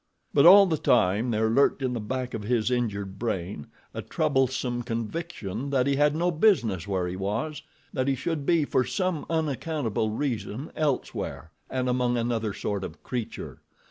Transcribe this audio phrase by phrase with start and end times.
[0.33, 4.81] But all the time there lurked in the back of his injured brain a troublesome
[4.81, 10.09] conviction that he had no business where he was—that he should be, for some unaccountable
[10.09, 13.61] reason, elsewhere and among another sort of creature.